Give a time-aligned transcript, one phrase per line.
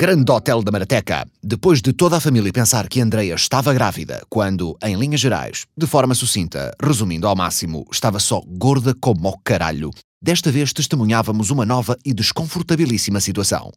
[0.00, 1.26] Grande Hotel da Marateca.
[1.42, 5.88] Depois de toda a família pensar que Andreia estava grávida, quando, em linhas gerais, de
[5.88, 9.90] forma sucinta, resumindo ao máximo, estava só gorda como o caralho,
[10.22, 13.72] desta vez testemunhávamos uma nova e desconfortabilíssima situação.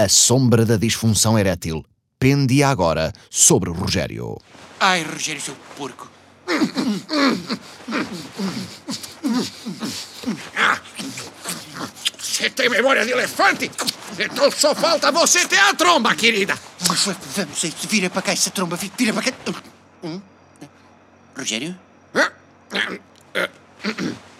[0.00, 1.84] A sombra da disfunção erétil
[2.20, 4.38] pendia agora sobre o Rogério.
[4.78, 6.08] Ai, Rogério, seu porco.
[12.20, 13.68] Você tem memória de elefante?
[14.18, 16.58] Então só falta você ter a tromba, querida.
[16.80, 17.08] Vamos,
[17.88, 19.36] vira para cá essa tromba, vira para cá.
[20.02, 20.20] Hum?
[21.36, 21.78] Rogério?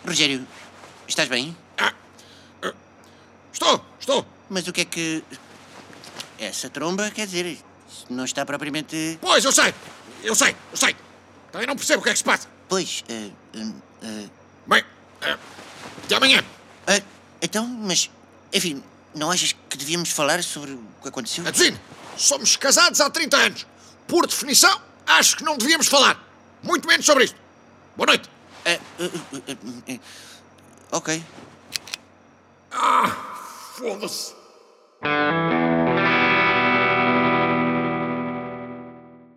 [0.06, 0.46] Rogério,
[1.08, 1.56] estás bem?
[3.52, 4.26] Estou, estou.
[4.50, 5.24] Mas o que é que.
[6.38, 7.58] Essa tromba, quer dizer,
[8.10, 9.18] não está propriamente.
[9.20, 9.72] Pois, eu sei.
[10.22, 10.96] Eu sei, eu sei.
[11.52, 12.48] Também não percebo o que é que se passa.
[12.68, 14.28] Pois, eh, hum, eh,
[14.66, 14.84] Bem,
[15.22, 15.36] eh,
[16.04, 16.42] até amanhã.
[17.40, 18.10] então, mas.
[18.52, 18.82] Enfim,
[19.14, 21.46] não achas que devíamos falar sobre o que aconteceu?
[21.46, 21.78] Aducine,
[22.16, 23.66] somos casados há 30 anos.
[24.06, 26.20] Por definição, acho que não devíamos falar.
[26.62, 27.36] Muito menos sobre isto.
[27.96, 28.28] Boa noite.
[28.66, 29.98] Ah, ah, ah, ah,
[30.92, 31.24] ah, ok.
[33.76, 34.34] Foda-se.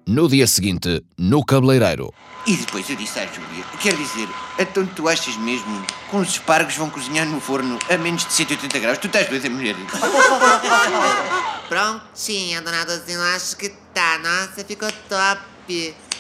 [0.08, 2.13] No dia seguinte, no cabeleireiro.
[2.45, 6.77] E depois eu disse à Júlia, quer dizer, então tu achas mesmo que os espargos
[6.77, 8.97] vão cozinhar no forno a menos de 180 graus?
[9.00, 9.75] Tu estás doida, mulher?
[11.67, 14.17] Prontinha, dona Dozinho, acho que tá.
[14.19, 15.41] Nossa, ficou top.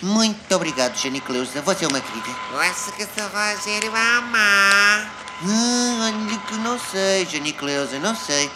[0.01, 1.61] Muito obrigado, Jane Cleusa.
[1.61, 2.27] Você é uma querida.
[2.51, 5.15] Eu acho que o seu Rogério vai amar.
[5.45, 8.51] Ah, olha que não sei, Jane Cleusa, não sei.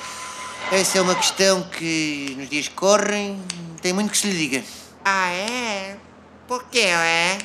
[0.74, 3.42] Essa é uma questão que nos dias que correm
[3.82, 4.81] tem muito que se lhe diga.
[5.04, 5.98] Ah, é?
[6.48, 7.38] Por quê, é?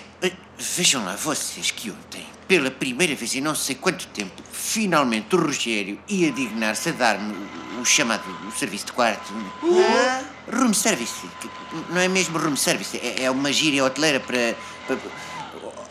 [0.58, 5.40] Vejam lá, vocês que ontem, pela primeira vez em não sei quanto tempo, finalmente o
[5.40, 7.34] Rogério ia dignar-se a dar-me
[7.76, 8.24] o, o chamado
[8.56, 9.32] serviço de quarto.
[9.62, 10.24] Hã?
[10.54, 11.26] Room service.
[11.40, 11.48] que
[11.90, 14.54] Não é mesmo room service, é, é uma gíria hoteleira para.
[14.86, 14.98] para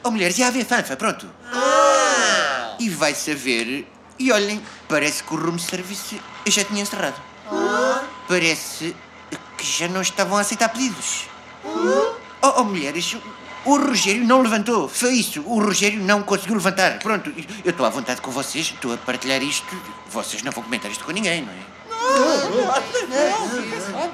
[0.03, 1.29] oh, mulher, já havia fanfa, pronto.
[2.79, 3.87] E vai saber.
[4.17, 7.21] E olhem, parece que o room service eu já tinha encerrado.
[8.27, 8.95] Parece
[9.57, 11.27] que já não estavam a aceitar pedidos.
[12.41, 13.17] Oh, oh, mulheres,
[13.65, 14.87] o Rogério não levantou.
[14.87, 15.41] Foi isso.
[15.41, 16.99] O Rogério não conseguiu levantar.
[16.99, 17.33] Pronto,
[17.63, 19.75] eu estou à vontade com vocês, estou a partilhar isto.
[20.09, 21.75] Vocês não vão comentar isto com ninguém, não é?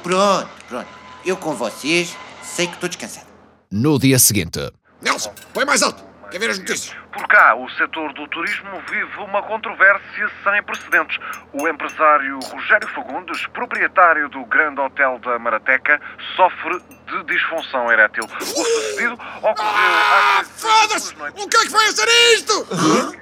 [0.01, 0.87] Pronto, pronto.
[1.25, 3.27] Eu com vocês sei que estou descansado.
[3.69, 4.59] No dia seguinte,
[5.01, 6.10] Nelson, põe mais alto.
[6.31, 6.95] Quer ver as notícias?
[7.11, 11.19] Por cá, o setor do turismo vive uma controvérsia sem precedentes.
[11.51, 15.99] O empresário Rogério Fagundes, proprietário do Grande Hotel da Marateca,
[16.37, 18.23] sofre de disfunção erétil.
[18.23, 21.13] O sucedido ocorreu Ah, foda-se!
[21.15, 22.65] O que é que vai ser isto?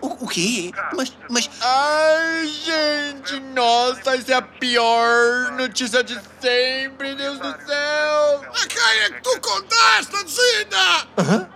[0.01, 0.71] O, o quê?
[0.95, 1.49] Mas, mas.
[1.63, 8.45] Ai, gente, nossa, isso é a pior notícia de sempre, Deus do céu!
[8.53, 11.49] A quem é que tu contaste, Aducina?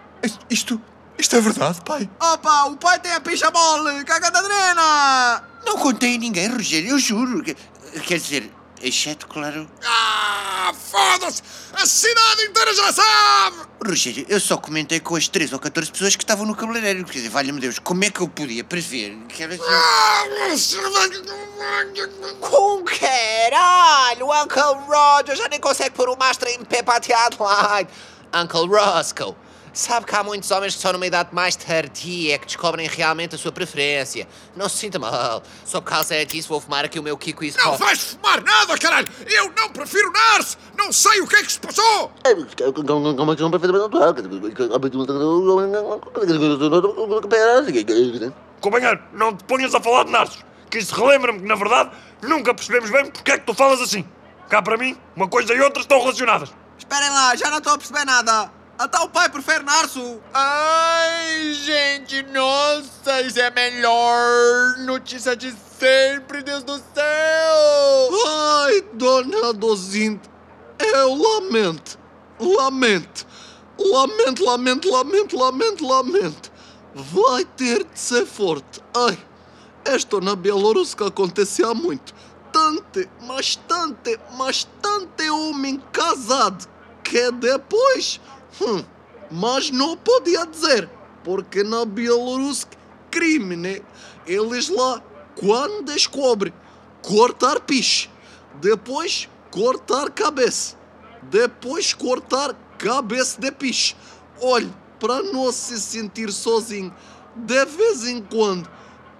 [0.49, 0.81] Isto,
[1.23, 2.09] isto é verdade, pai?
[2.19, 5.43] Opa, o pai tem a picha mole, caga da drena!
[5.65, 7.41] Não contei a ninguém, Rogério, eu juro.
[7.43, 7.55] Que-
[8.05, 8.51] Quer dizer,
[8.81, 9.69] exceto, claro.
[9.85, 11.41] Ah, foda-se!
[11.73, 13.57] A cidade inteira já sabe!
[13.85, 17.05] Rogério, eu só comentei com as 13 ou 14 pessoas que estavam no cabeleireiro.
[17.05, 19.63] Quer dizer, valha-me Deus, como é que eu podia prever que era assim?
[19.65, 20.23] Ah,
[22.41, 27.81] Com caralho, Uncle Roger já nem consegue pôr o mastro em pé pateado lá.
[28.33, 29.35] Uncle Roscoe,
[29.73, 33.35] sabe que há muitos homens que só numa idade mais tardia é que descobrem realmente
[33.35, 34.27] a sua preferência.
[34.55, 37.51] Não se sinta mal, só por causa disso vou fumar aqui o meu Kiko e
[37.57, 39.07] Não vais fumar nada, caralho!
[39.25, 40.57] Eu não prefiro Narce!
[40.77, 42.11] Não sei o que é que se passou!
[48.61, 51.91] Companheiro, não te ponhas a falar de narços, que isso relembra-me que, na verdade,
[52.21, 54.05] nunca percebemos bem porque é que tu falas assim.
[54.49, 56.53] Cá para mim, uma coisa e outra estão relacionadas.
[56.77, 58.62] Esperem lá, já não estou a perceber nada.
[58.77, 60.19] Até o pai prefere Narso.
[60.33, 68.09] Ai, gente, nossa, isso é a melhor notícia de sempre, Deus do céu!
[68.25, 70.19] Ai, dona Dozinho,
[70.79, 71.99] eu lamento,
[72.39, 73.27] lamento,
[73.77, 76.51] lamento, lamento, lamento, lamento, lamento.
[76.95, 78.81] Vai ter de ser forte.
[78.95, 79.17] Ai,
[79.85, 82.13] esto na Bielorrússia acontecia muito.
[82.51, 86.67] Tante, mas tante, mas tante homem casado
[87.03, 88.19] que depois,
[88.61, 88.83] hum,
[89.31, 90.89] mas não podia dizer,
[91.23, 92.67] porque na Bielorrússia
[93.09, 93.79] crime, né?
[94.25, 95.01] Eles lá,
[95.35, 96.53] quando descobrem
[97.01, 98.09] cortar piche,
[98.55, 100.75] depois cortar cabeça,
[101.21, 103.95] depois cortar cabeça de piche.
[104.41, 106.93] Olhe, para não se sentir sozinho,
[107.35, 108.69] de vez em quando,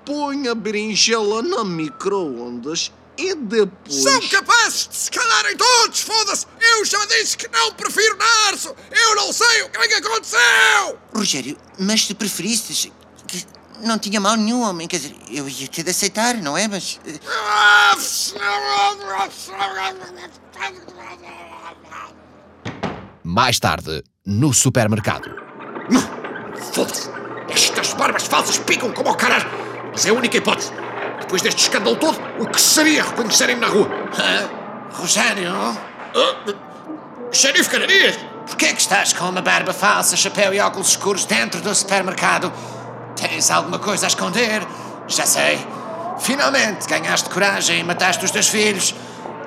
[0.06, 4.04] põe a berinjela na micro-ondas E depois.
[4.04, 6.48] São capazes de se calarem todos, foda-se!
[6.60, 8.76] Eu já disse que não prefiro Narso!
[8.92, 11.00] Eu não sei o que é que aconteceu!
[11.16, 12.90] Rogério, mas se preferisses.
[13.28, 13.46] que
[13.82, 14.88] Não tinha mal nenhum, homem.
[14.88, 16.68] Quer dizer, eu ia ter de aceitar, não é?
[16.68, 17.00] Mas.
[17.06, 17.20] eh,
[23.24, 25.30] Mais tarde, no supermercado.
[26.74, 27.10] Foda-se!
[27.50, 29.50] Estas barbas falsas picam como ao caralho!
[29.92, 30.72] Mas é a única hipótese.
[31.24, 33.90] Depois deste escândalo todo, o que seria reconhecerem-me na rua?
[34.94, 35.52] Rogério,
[37.32, 38.20] Xerife Canarias!
[38.46, 42.52] porquê é que estás com uma barba falsa, chapéu e óculos escuros dentro do supermercado?
[43.16, 44.62] Tens alguma coisa a esconder?
[45.08, 45.66] Já sei.
[46.20, 48.94] Finalmente ganhaste coragem e mataste os teus filhos.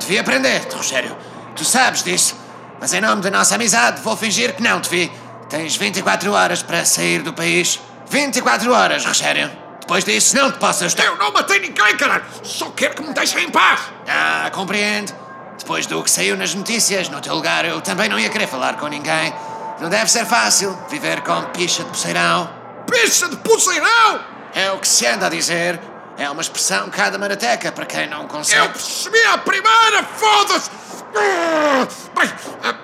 [0.00, 1.16] Devia aprender-te, Rogério.
[1.54, 2.36] Tu sabes disso.
[2.80, 5.12] Mas em nome da nossa amizade, vou fingir que não te vi.
[5.48, 7.80] Tens 24 horas para sair do país.
[8.08, 9.65] 24 horas, Rogério.
[9.86, 11.04] Depois disso, não te posso ajudar.
[11.04, 12.24] Eu não matei ninguém, caralho!
[12.42, 13.82] Só quero que me deixem em paz!
[14.08, 15.14] Ah, compreendo.
[15.58, 18.76] Depois do que saiu nas notícias, no teu lugar eu também não ia querer falar
[18.78, 19.32] com ninguém.
[19.80, 22.50] Não deve ser fácil viver com picha de poceirão.
[22.90, 24.20] Picha de pulseirão!
[24.54, 25.78] É o que se anda a dizer.
[26.18, 28.68] É uma expressão cá da Marateca, para quem não Eu consegue.
[28.70, 30.70] percebi a primeira, foda-se!
[31.14, 31.86] Ah,
[32.18, 32.30] Bem,
[32.64, 32.74] ah,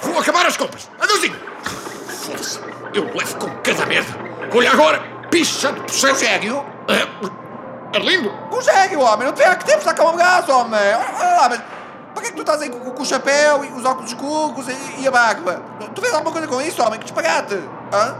[0.00, 0.88] vou acabar as compras.
[0.98, 1.36] Adeusinho!
[2.24, 2.60] Foda-se,
[2.94, 4.14] eu levo com cada merda.
[4.54, 6.14] Olha agora, picha de pulseirão.
[6.14, 6.66] Rogério?
[6.88, 8.30] É, é lindo.
[8.50, 10.80] Rogério, homem, não te que tempo está com um gato, homem.
[10.92, 11.60] Ah, mas
[12.12, 14.66] para que é que tu estás aí com, com o chapéu e os óculos escuros
[14.68, 15.62] e, e a barba?
[15.94, 16.98] Tu vês alguma coisa com isso, homem?
[16.98, 17.54] Que disparate?
[17.92, 18.16] Hã?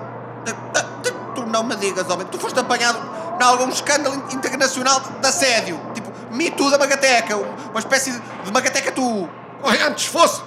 [1.35, 2.99] Tu não me digas, homem, que tu foste apanhado
[3.41, 5.81] em algum escândalo internacional de assédio.
[5.95, 7.37] Tipo, Me Too da Magateca.
[7.37, 8.13] Uma espécie
[8.45, 9.29] de Magateca tu.
[9.63, 10.43] Olha, antes fosse.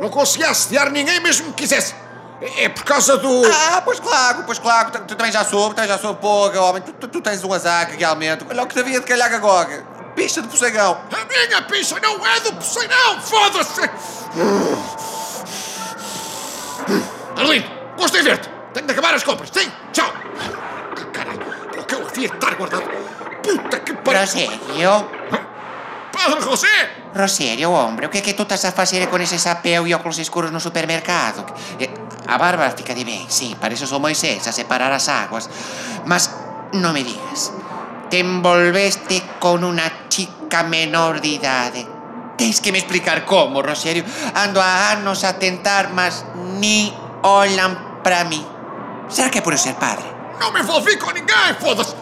[0.00, 1.94] Não conseguia assediar ninguém mesmo que quisesse.
[2.40, 3.42] É é por causa do...
[3.46, 4.90] Ah, pois claro, pois claro.
[4.92, 6.82] Tu, tu também já soube, também já soube pouco, homem.
[6.82, 8.44] Tu, tu- tu tens um azar, realmente.
[8.48, 9.84] Olha o que te havia de calhar agora.
[10.14, 11.00] Pista de possegão.
[11.12, 13.80] A minha picha não é do pulseirão, foda-se!
[17.36, 18.50] Arlindo, gostei de ver-te.
[18.72, 19.50] Tenho de acabar as compras.
[19.52, 20.12] Sim, tchau.
[21.12, 21.40] Caralho,
[21.78, 22.84] o que eu havia de estar guardado?
[23.42, 24.20] Puta que pariu.
[24.20, 25.10] Rogério?
[26.18, 26.74] Padre José!
[27.14, 30.18] Rogério, hombre, o que é que tu estás a fazer con ese chapéu e óculos
[30.18, 31.46] escuros no supermercado?
[31.78, 31.86] Eh,
[32.28, 35.48] A barba fica de ben, sí, para eso sou Moisés, a separar as aguas.
[36.04, 36.28] Mas
[36.76, 37.54] non me digas,
[38.12, 41.80] te envolveste con una chica menor de idade.
[42.36, 44.04] Tens que me explicar como, Rogério.
[44.36, 46.26] Ando a anos a tentar, mas
[46.60, 46.92] ni
[47.24, 48.44] olhan para mí.
[49.08, 50.04] Será que é por eu ser padre?
[50.36, 51.96] Não me envolvi com ninguém, foda-se!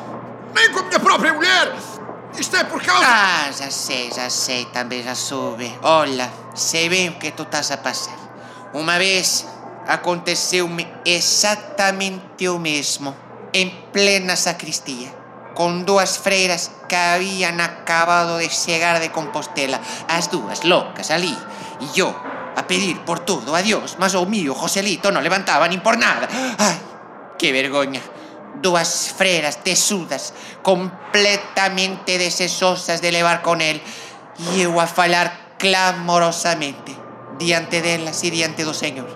[0.57, 1.71] Nem com a minha própria mulher!
[2.39, 3.05] Isto é por causa...
[3.07, 5.73] Ah, já sei, já sei, também já soube.
[5.83, 8.17] Olha, sei bem que tu estás a passar.
[8.75, 9.47] Uma vez
[9.87, 13.17] aconteceu-me exatamente o mesmo,
[13.55, 15.09] em plena sacristia,
[15.55, 21.35] com duas freiras que haviam acabado de chegar de Compostela, as duas loucas ali,
[21.81, 22.15] e eu
[22.57, 26.29] a pedir por todo a Dios, mas o mío Joselito non levantaba nin por nada.
[26.57, 26.77] Ai,
[27.39, 28.16] que vergoña.
[28.63, 30.33] Dúas freras tesudas,
[30.63, 33.83] completamente desesosas de levar con él,
[34.39, 36.97] e eu a falar clamorosamente
[37.39, 39.09] diante delas e diante do Señor.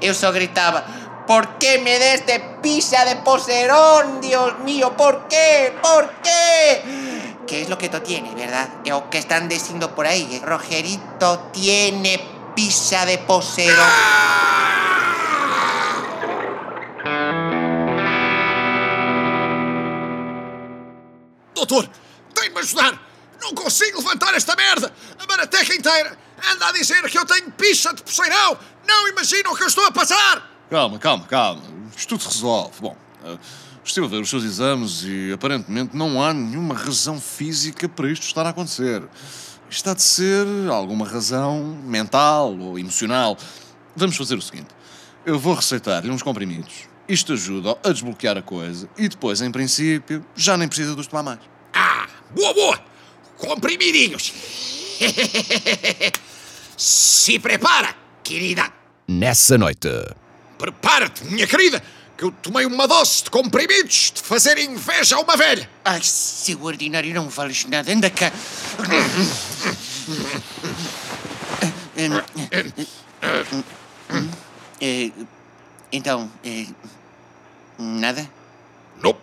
[0.00, 0.84] Eu só gritaba,
[1.26, 4.96] ¿por qué me deste pisa de poserón, Dios mío?
[4.96, 5.74] ¿Por qué?
[5.82, 6.82] ¿Por qué?
[7.46, 8.68] ¿Qué es lo que tú tienes, verdad?
[8.92, 10.40] O que están diciendo por ahí.
[10.44, 12.20] Rogerito tiene
[12.54, 13.88] pisa de poserón.
[21.68, 21.88] Doutor,
[22.34, 22.98] tem-me ajudar!
[23.42, 24.90] Não consigo levantar esta merda!
[25.18, 26.18] A marateca inteira
[26.50, 28.58] anda a dizer que eu tenho picha de poceirão!
[28.86, 30.50] Não imaginam o que eu estou a passar!
[30.70, 31.62] Calma, calma, calma.
[31.94, 32.80] Isto tudo se resolve.
[32.80, 33.38] Bom, eh,
[33.84, 38.22] estive a ver os seus exames e aparentemente não há nenhuma razão física para isto
[38.22, 39.02] estar a acontecer.
[39.68, 43.36] Isto há de ser alguma razão mental ou emocional.
[43.94, 44.68] Vamos fazer o seguinte:
[45.26, 46.88] eu vou receitar-lhe uns comprimidos.
[47.06, 51.06] Isto ajuda a desbloquear a coisa e depois, em princípio, já nem precisa de os
[51.06, 51.57] tomar mais.
[51.72, 52.84] Ah, boa, boa!
[53.36, 54.32] Comprimidinhos!
[56.76, 58.72] Se prepara, querida!
[59.06, 59.88] Nessa noite,
[60.58, 61.80] Prepara-te, minha querida,
[62.16, 65.70] que eu tomei uma dose de comprimidos de fazer inveja a uma velha!
[65.84, 67.92] Ai, seu ordinário, não vales nada.
[67.92, 68.32] Anda cá.
[74.80, 75.10] Eh,
[75.90, 76.66] Então, eh,
[77.78, 78.28] nada?
[79.02, 79.16] Não.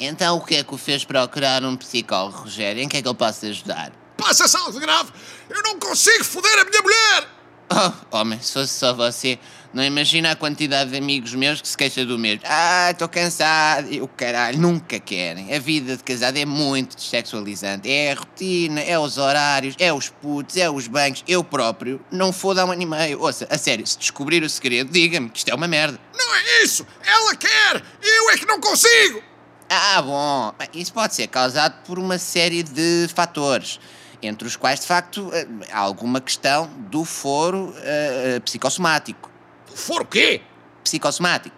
[0.00, 2.82] Então o que é que o fez procurar um psicólogo, Rogério?
[2.82, 3.92] Em que é que eu posso ajudar?
[4.16, 5.12] Passa-se algo grave!
[5.48, 7.28] Eu não consigo foder a minha mulher!
[7.72, 9.38] Oh, homem, se fosse só você,
[9.72, 12.40] Não imagina a quantidade de amigos meus que se queixam do mesmo.
[12.44, 13.86] Ah, estou cansado.
[13.88, 15.54] E o caralho, nunca querem.
[15.54, 17.88] A vida de casado é muito dessexualizante.
[17.88, 21.22] É a rotina, é os horários, é os putos, é os bancos.
[21.28, 23.20] Eu próprio não foda um ano e meio.
[23.20, 26.00] Ouça, a sério, se descobrir o segredo, diga-me que isto é uma merda.
[26.18, 26.84] Não é isso!
[27.06, 27.80] Ela quer!
[28.02, 29.29] Eu é que não consigo!
[29.72, 30.52] Ah, bom.
[30.74, 33.78] Isso pode ser causado por uma série de fatores,
[34.20, 39.30] entre os quais, de facto, eh, há alguma questão do foro eh, psicossomático.
[39.72, 40.42] For o quê?
[40.82, 41.54] Psicossomático.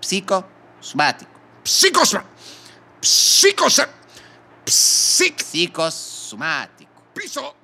[0.00, 1.30] Psicossomático.
[1.62, 2.24] Psicosma...
[3.00, 3.88] Psicosma...
[4.64, 5.44] Psic...
[5.44, 6.90] Psicossomático.
[7.14, 7.54] Piso...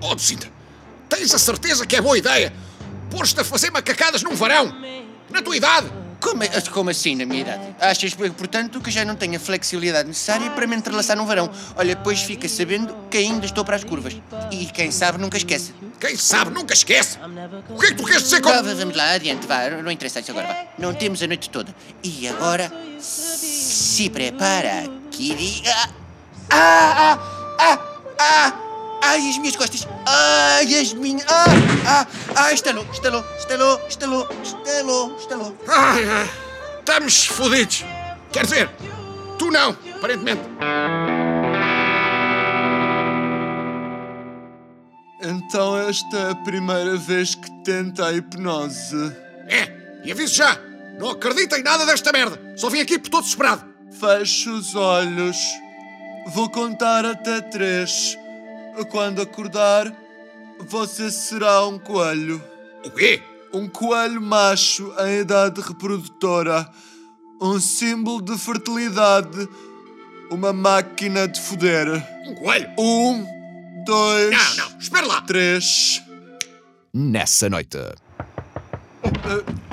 [0.00, 0.50] Oh, Lucinda,
[1.10, 2.52] tens a certeza que é boa ideia
[3.12, 4.74] pôr-te a fazer macacadas num varão?
[5.30, 5.92] Na tua idade?
[6.18, 7.62] Como, é- como assim, na minha idade?
[7.80, 11.50] Achas, portanto, que já não tenho a flexibilidade necessária para me entrelaçar num varão?
[11.76, 14.16] Olha, depois fica sabendo que ainda estou para as curvas.
[14.50, 15.74] E quem sabe nunca esquece.
[16.00, 17.18] Quem sabe nunca esquece.
[17.68, 18.50] O que é que tu queres dizer com...
[18.50, 19.68] Vá, vamos lá, adiante, vá.
[19.70, 20.56] Não interessa isso agora, vá.
[20.78, 21.74] Não temos a noite toda.
[22.02, 25.88] E agora, se prepara, ah,
[26.50, 26.81] ah,
[29.12, 29.86] ai, as minhas costas.
[30.06, 31.24] Ai, as minhas...
[31.28, 31.44] Ah,
[31.86, 35.56] ah, ah, estalou, estalou, estalou, estalou, estalou, estalou.
[35.68, 36.30] Ai, ai,
[36.78, 37.84] estamos fodidos.
[38.32, 38.70] Quer dizer,
[39.38, 40.40] tu não, aparentemente.
[45.24, 49.14] Então esta é a primeira vez que tenta a hipnose.
[49.46, 50.58] É, e aviso já,
[50.98, 52.40] não acredito em nada desta merda.
[52.56, 53.62] Só vim aqui por todo esperado.
[54.00, 55.36] Feche os olhos.
[56.28, 58.16] Vou contar até três.
[58.90, 59.92] Quando acordar,
[60.60, 62.42] você será um coelho.
[62.84, 63.22] O quê?
[63.52, 66.68] Um coelho macho em idade reprodutora.
[67.40, 69.48] Um símbolo de fertilidade.
[70.30, 71.88] Uma máquina de foder.
[72.26, 72.70] Um coelho?
[72.78, 73.26] Um,
[73.84, 75.20] dois, Não, não, espera lá.
[75.22, 76.02] três.
[76.94, 77.78] Nessa noite.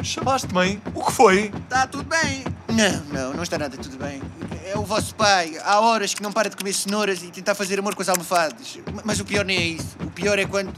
[0.04, 0.82] Chamaste-me?
[0.94, 1.52] O que foi?
[1.64, 2.44] Está tudo bem.
[2.70, 4.22] Não, não, não está nada tudo bem.
[4.70, 5.58] É o vosso pai.
[5.64, 8.78] Há horas que não para de comer cenouras e tentar fazer amor com as almofadas.
[9.04, 9.98] Mas o pior nem é isso.
[10.00, 10.72] O pior é quando.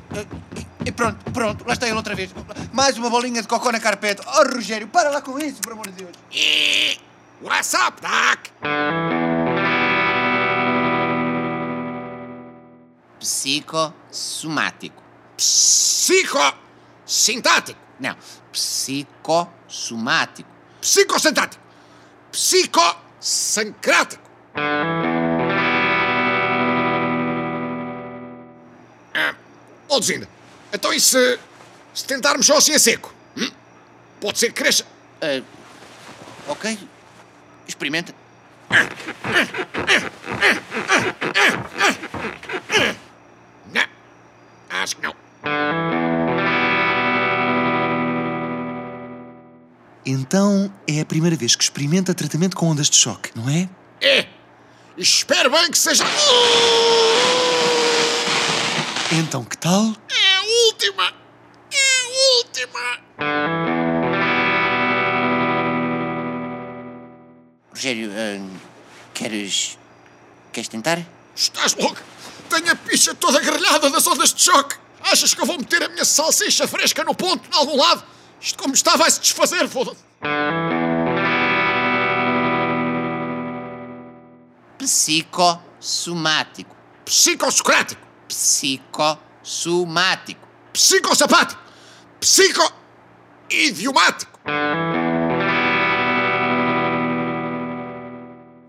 [0.86, 2.31] E pronto, pronto, lá está ele outra vez.
[2.71, 4.21] Mais uma bolinha de cocô na carpete.
[4.25, 6.12] Oh, Rogério, para lá com isso, por amor de Deus.
[6.31, 6.98] E...
[7.41, 8.48] What's up, Doc?
[13.19, 15.03] Psicossomático.
[15.36, 16.39] Psico...
[17.05, 17.79] Sintático.
[18.00, 18.15] Não,
[18.53, 20.50] psicossomático.
[20.79, 21.62] Psicosintático.
[23.21, 24.23] Psicosancrático.
[29.13, 29.35] Ah,
[29.87, 29.99] ó,
[30.73, 31.39] então e se...
[31.93, 33.13] se tentarmos só assim a seco?
[33.37, 33.51] Hum?
[34.19, 34.85] Pode ser que cresça.
[35.21, 35.43] Ah,
[36.47, 36.79] ok.
[37.67, 38.15] Experimenta.
[43.71, 43.85] Não,
[44.71, 46.11] acho que não.
[50.05, 53.70] Então é a primeira vez que experimenta tratamento com ondas de choque, não é?
[54.01, 54.27] É.
[54.98, 56.03] Espero bem que seja...
[59.12, 59.93] Então que tal?
[60.10, 61.13] É a última!
[61.72, 62.05] É a
[62.38, 63.01] última!
[67.72, 68.48] Rogério, ah,
[69.13, 69.77] queres.
[70.51, 71.00] queres tentar?
[71.36, 72.01] Estás louco?
[72.50, 74.75] Tenho a picha toda grelhada das ondas de choque.
[75.03, 78.03] Achas que eu vou meter a minha salsicha fresca no ponto, em algum lado?
[78.41, 80.01] Isto como está vai se desfazer, foda-se.
[84.79, 86.75] Psicossomático.
[87.05, 88.01] Psicossocrático.
[88.27, 90.48] Psicossomático.
[90.74, 91.62] Psicossapático.
[92.19, 92.74] Psico...
[93.50, 94.39] idiomático.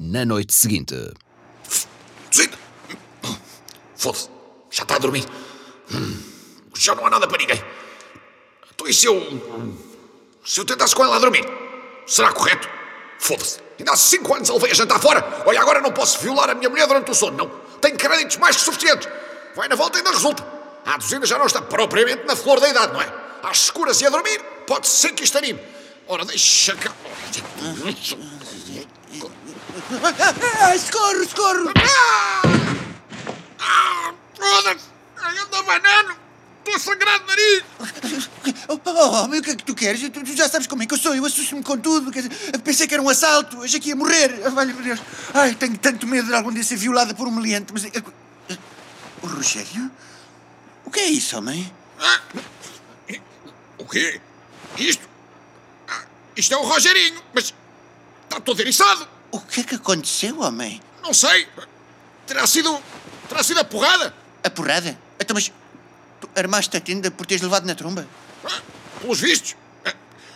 [0.00, 0.95] Na noite seguinte.
[3.97, 4.29] Foda-se.
[4.71, 5.25] Já está a dormir.
[5.95, 6.21] Hum,
[6.76, 7.62] Já não há nada para ninguém.
[8.83, 9.73] Então e se eu...
[10.45, 11.47] Se eu tentasse com ela a dormir?
[12.05, 12.69] Será correto?
[13.19, 13.61] Foda-se.
[13.79, 15.45] Ainda há cinco anos a levei a jantar fora.
[15.47, 17.49] Olha, agora não posso violar a minha mulher durante o sono, não.
[17.81, 19.09] Tenho créditos mais que suficientes.
[19.55, 20.45] Vai na volta e ainda resulta.
[20.85, 23.12] A duzina já não está propriamente na flor da idade, não é?
[23.45, 25.61] Às escuras e a dormir, pode ser que isto anime.
[26.09, 26.93] Ora, deixa cá...
[30.61, 31.73] Ah, socorro, socorro!
[33.61, 34.87] Ah, foda-se!
[35.23, 36.22] Ai, anda banano!
[36.64, 37.64] Estou sangrado nariz!
[38.69, 40.00] Oh, oh, mas o que é que tu queres?
[40.00, 42.11] Tu, tu já sabes como é que eu sou, eu assusto-me com tudo.
[42.12, 44.40] Quer dizer, pensei que era um assalto, achei que ia morrer.
[44.47, 45.00] Ah, Valha Deus.
[45.35, 47.85] Ai, tenho tanto medo de algum dia ser violada por um meliante, mas.
[47.85, 48.57] ah,
[49.23, 49.90] O Rogério?
[50.85, 51.73] O que é isso, homem?
[53.78, 54.21] O quê?
[54.78, 55.09] Isto?
[55.88, 56.02] Ah,
[56.37, 57.52] isto é o Rogerinho, mas
[58.25, 59.07] está todo eriçado.
[59.33, 60.81] O que é que aconteceu, homem?
[61.02, 61.49] Não sei.
[62.26, 62.81] Terá sido.
[63.28, 64.14] Terá sido a porrada.
[64.45, 64.99] A porrada?
[65.19, 65.50] Então, mas
[66.23, 68.07] tu armaste a tenda por teres levado na tromba?
[69.00, 69.57] Pelos vistos,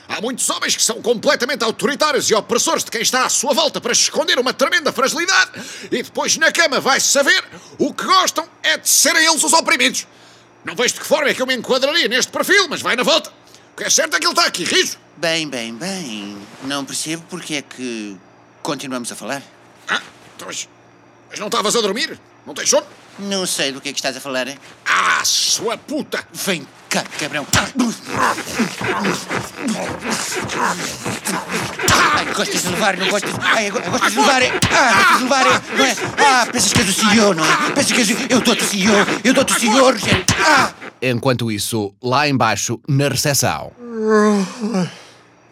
[0.08, 3.80] há muitos homens que são completamente autoritários e opressores de quem está à sua volta
[3.80, 5.52] para esconder uma tremenda fragilidade
[5.84, 7.44] e depois na cama vai-se saber
[7.78, 10.06] o que gostam é de serem eles os oprimidos.
[10.64, 13.04] Não vejo de que forma é que eu me enquadraria neste perfil, mas vai na
[13.04, 13.30] volta.
[13.72, 14.98] O que é certo é que ele está aqui, rijo.
[15.16, 16.36] Bem, bem, bem.
[16.64, 18.16] Não percebo porque é que
[18.62, 19.42] continuamos a falar.
[19.88, 20.02] Ah,
[20.34, 20.68] então, mas,
[21.30, 22.18] mas não estavas a dormir?
[22.44, 22.86] Não tens sono?
[23.18, 24.46] Não sei do que é que estás a falar.
[24.48, 24.58] hein?
[24.84, 26.22] Ah, sua puta!
[26.32, 27.46] Vem cá, cabrão.
[32.14, 33.30] Ai, gostas de levar, não gostas?
[33.40, 34.48] Ai, go- gostas de levar, é?
[34.70, 35.76] Ah, gostas de levar, é?
[35.76, 35.96] Não é?
[36.18, 37.70] Ah, pensas que és o CEO, não é?
[37.74, 38.16] Pensas que és o...
[38.30, 38.94] Eu dou-te o CEO,
[39.24, 40.24] eu dou-te o CEO, Rogério.
[40.44, 40.70] Ah!
[41.02, 43.72] Enquanto isso, lá embaixo, na recepção.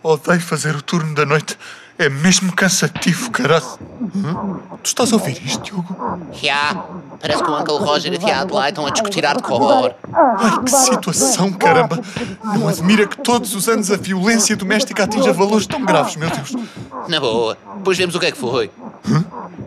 [0.02, 1.58] Odeio fazer o turno da noite.
[1.96, 3.64] É mesmo cansativo, caralho.
[4.16, 4.58] Hã?
[4.82, 5.96] Tu estás a ouvir isto, Diogo?
[6.32, 6.84] Já,
[7.20, 9.94] parece que o Uncle Roger e a tia Adelaide estão a discutir hardcore.
[10.12, 12.00] Ai, que situação, caramba!
[12.42, 16.52] Não admira que todos os anos a violência doméstica atinja valores tão graves, meu Deus.
[17.08, 18.70] Na boa, depois vemos o que é que foi.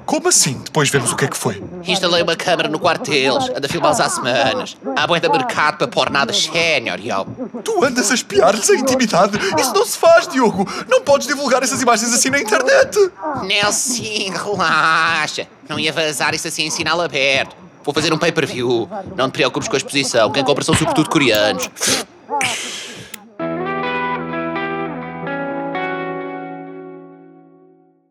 [0.05, 0.59] Como assim?
[0.63, 1.63] Depois vemos o que é que foi.
[1.85, 4.75] Instalei uma câmara no quarto deles, anda a filmá-los há semanas.
[4.95, 7.25] Há bem de mercado para pôr nada sénior, yo.
[7.63, 9.37] Tu andas a espiar-lhes a intimidade?
[9.59, 10.67] Isso não se faz, Diogo!
[10.89, 12.97] Não podes divulgar essas imagens assim na internet!
[13.43, 15.47] Nelson, relaxa.
[15.69, 17.55] Não ia vazar isso assim em sinal aberto.
[17.83, 18.89] Vou fazer um pay-per-view.
[19.15, 20.31] Não te preocupes com a exposição.
[20.31, 21.69] Quem compra são sobretudo coreanos.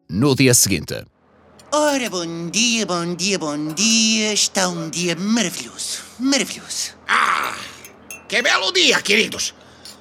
[0.09, 1.05] No dia seguinte,
[1.73, 4.33] Ora, bom dia, bom dia, bom dia.
[4.33, 6.05] Está um dia maravilhoso.
[6.19, 6.95] Maravilhoso.
[7.09, 7.55] Ah,
[8.29, 9.53] que belo dia, queridos!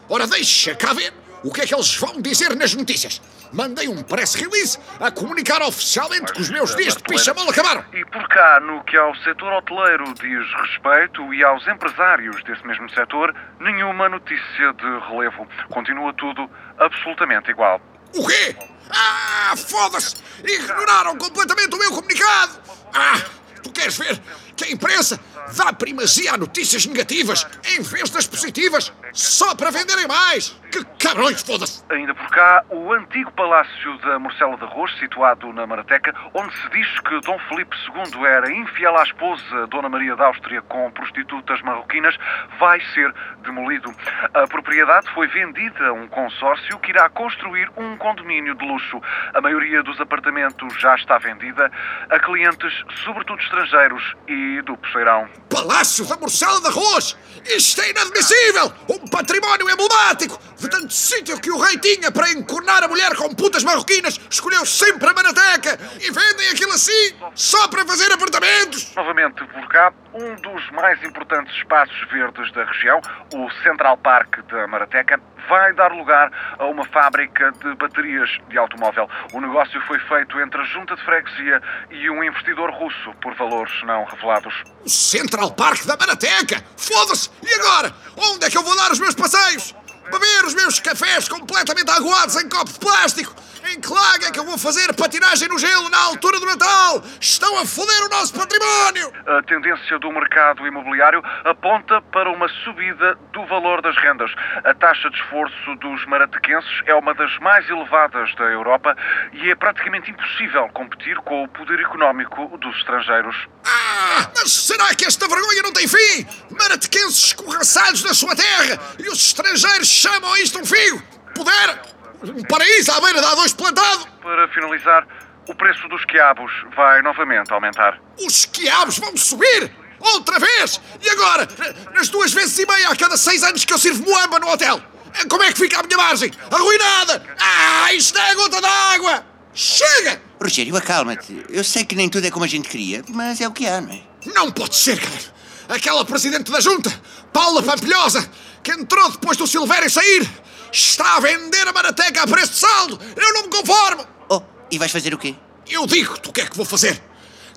[0.08, 1.12] Ora, deixa cá ver
[1.46, 3.22] o que é que eles vão dizer nas notícias.
[3.54, 7.86] Mandei um press release a comunicar oficialmente que os meus dias de pichamola acabaram.
[7.94, 12.90] E por cá, no que ao setor hoteleiro diz respeito e aos empresários desse mesmo
[12.90, 15.48] setor, nenhuma notícia de relevo.
[15.70, 17.80] Continua tudo absolutamente igual.
[18.16, 18.56] O quê?
[18.90, 20.16] Ah, foda-se!
[20.44, 22.60] Ignoraram completamente o meu comunicado!
[22.92, 23.22] Ah,
[23.62, 24.20] tu queres ver
[24.56, 25.20] que a imprensa
[25.56, 30.60] dá primazia a notícias negativas em vez das positivas só para venderem mais?
[30.70, 31.84] Que cabrões, foda-se!
[31.90, 36.70] Ainda por cá, o antigo palácio da Morcela de Arroz, situado na Marateca, onde se
[36.70, 41.62] diz que Dom Felipe II era infiel à esposa Dona Maria da Áustria com prostitutas
[41.62, 42.18] marroquinas,
[42.60, 43.90] vai ser demolido.
[44.34, 49.02] A propriedade foi vendida a um consórcio que irá construir um condomínio de luxo.
[49.34, 51.72] A maioria dos apartamentos já está vendida
[52.10, 52.74] a clientes,
[53.06, 55.30] sobretudo estrangeiros e do Poceirão.
[55.50, 57.18] Palácio da Morcela de Arroz!
[57.46, 58.74] Isto é inadmissível!
[58.90, 60.40] Um património emblemático!
[60.58, 64.66] De tanto sítio que o rei tinha para encornar a mulher com putas marroquinas, escolheu
[64.66, 65.80] sempre a Manateca!
[66.00, 68.94] E vendem aquilo assim, só para fazer apartamentos!
[68.96, 69.36] Novamente
[69.70, 73.02] cá, um dos mais importantes espaços verdes da região,
[73.34, 79.10] o Central Park da Marateca, vai dar lugar a uma fábrica de baterias de automóvel.
[79.34, 83.74] O negócio foi feito entre a junta de freguesia e um investidor russo por valores
[83.84, 84.54] não revelados.
[84.88, 86.64] Central Park da Manateca!
[86.78, 87.30] Foda-se!
[87.44, 87.94] E agora?
[88.18, 89.76] Onde é que eu vou dar os meus passeios?
[90.10, 93.36] Beber os meus cafés completamente aguados em copo de plástico?
[93.68, 97.02] Em que que eu vou fazer patinagem no gelo na altura do Natal?
[97.20, 99.12] Estão a foder o nosso património!
[99.26, 104.30] A tendência do mercado imobiliário aponta para uma subida do valor das rendas.
[104.64, 108.96] A taxa de esforço dos maratequenses é uma das mais elevadas da Europa
[109.34, 113.36] e é praticamente impossível competir com o poder económico dos estrangeiros.
[113.66, 116.28] Ah, mas será que esta vergonha não tem fim?
[116.52, 121.02] Maratequenses escorraçados na sua terra e os estrangeiros chamam isto um fio?
[121.34, 121.95] Poder?
[122.24, 124.08] Um paraíso à beira de A2 plantado?
[124.22, 125.08] Para finalizar,
[125.48, 128.00] o preço dos quiabos vai novamente aumentar.
[128.20, 129.72] Os quiabos vão subir!
[130.00, 130.82] Outra vez!
[131.02, 131.48] E agora?
[131.94, 134.82] Nas duas vezes e meia a cada seis anos que eu sirvo moamba no hotel!
[135.30, 136.32] Como é que fica a minha margem?
[136.52, 137.24] Arruinada!
[137.40, 139.26] Ah, isto é a gota d'água!
[139.54, 140.22] Chega!
[140.42, 141.46] Rogério, acalma-te.
[141.50, 143.80] Eu sei que nem tudo é como a gente queria, mas é o que há,
[143.80, 144.02] não é?
[144.34, 145.36] Não pode ser, cara!
[145.70, 146.92] Aquela presidente da junta,
[147.34, 148.30] Paula Pampilhosa,
[148.62, 150.30] que entrou depois do Silvério sair,
[150.76, 153.00] está a vender a Marateca a preço de saldo!
[153.16, 154.06] Eu não me conformo!
[154.30, 155.36] Oh, e vais fazer o quê?
[155.68, 157.02] Eu digo-te o que é que vou fazer!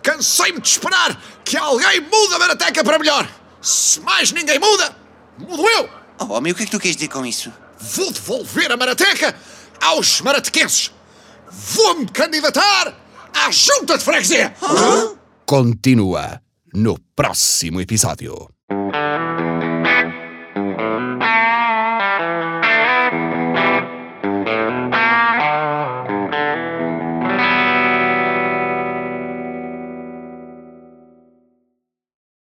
[0.02, 3.28] Cansei-me de esperar que alguém mude a Marateca para melhor!
[3.60, 4.96] Se mais ninguém muda,
[5.38, 5.90] mudo eu!
[6.20, 7.52] Oh, homem, o que é que tu queres dizer com isso?
[7.78, 9.34] Vou devolver a Marateca
[9.82, 10.92] aos maratequenses!
[11.50, 12.94] Vou-me candidatar
[13.34, 14.54] à junta de freguesia!
[15.48, 16.42] continua
[16.74, 18.50] no próximo episódio.